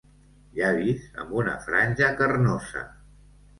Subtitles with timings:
[0.59, 2.85] Llavis amb una franja carnosa.